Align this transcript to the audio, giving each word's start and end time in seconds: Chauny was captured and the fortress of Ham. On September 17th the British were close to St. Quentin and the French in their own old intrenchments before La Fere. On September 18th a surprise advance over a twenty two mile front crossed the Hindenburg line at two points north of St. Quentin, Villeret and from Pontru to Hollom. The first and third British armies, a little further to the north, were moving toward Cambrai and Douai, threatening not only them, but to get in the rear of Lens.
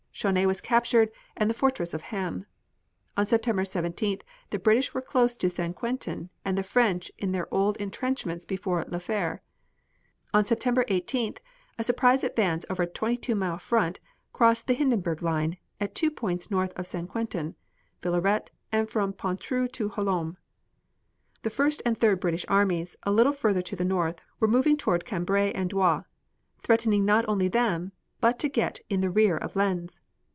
Chauny 0.13 0.45
was 0.45 0.61
captured 0.61 1.09
and 1.35 1.49
the 1.49 1.53
fortress 1.53 1.95
of 1.95 2.03
Ham. 2.03 2.45
On 3.17 3.25
September 3.25 3.63
17th 3.63 4.21
the 4.51 4.59
British 4.59 4.93
were 4.93 5.01
close 5.01 5.35
to 5.37 5.49
St. 5.49 5.75
Quentin 5.75 6.29
and 6.45 6.55
the 6.55 6.61
French 6.63 7.11
in 7.17 7.31
their 7.31 7.51
own 7.51 7.59
old 7.61 7.77
intrenchments 7.77 8.45
before 8.45 8.85
La 8.89 8.99
Fere. 8.99 9.41
On 10.31 10.45
September 10.45 10.83
18th 10.89 11.39
a 11.79 11.83
surprise 11.83 12.23
advance 12.23 12.65
over 12.69 12.83
a 12.83 12.87
twenty 12.87 13.17
two 13.17 13.33
mile 13.33 13.57
front 13.57 13.99
crossed 14.31 14.67
the 14.67 14.73
Hindenburg 14.75 15.23
line 15.23 15.57
at 15.79 15.95
two 15.95 16.11
points 16.11 16.51
north 16.51 16.73
of 16.77 16.85
St. 16.85 17.09
Quentin, 17.09 17.55
Villeret 18.03 18.51
and 18.71 18.87
from 18.89 19.13
Pontru 19.13 19.67
to 19.71 19.89
Hollom. 19.89 20.37
The 21.41 21.49
first 21.49 21.81
and 21.83 21.97
third 21.97 22.19
British 22.19 22.45
armies, 22.47 22.95
a 23.03 23.11
little 23.11 23.33
further 23.33 23.63
to 23.63 23.75
the 23.75 23.85
north, 23.85 24.21
were 24.39 24.47
moving 24.47 24.77
toward 24.77 25.03
Cambrai 25.03 25.51
and 25.55 25.67
Douai, 25.71 26.01
threatening 26.59 27.05
not 27.05 27.25
only 27.27 27.47
them, 27.47 27.91
but 28.19 28.37
to 28.37 28.47
get 28.47 28.81
in 28.87 29.01
the 29.01 29.09
rear 29.09 29.35
of 29.35 29.55
Lens. 29.55 29.99